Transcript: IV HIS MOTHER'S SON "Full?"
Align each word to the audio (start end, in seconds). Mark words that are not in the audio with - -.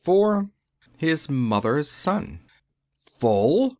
IV 0.03 0.47
HIS 0.97 1.29
MOTHER'S 1.29 1.87
SON 1.91 2.39
"Full?" 3.03 3.69